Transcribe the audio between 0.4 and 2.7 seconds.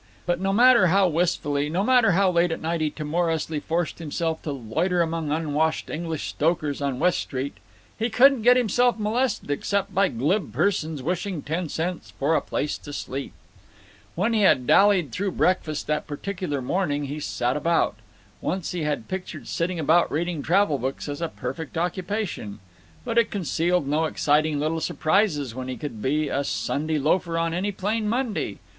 matter how wistfully, no matter how late at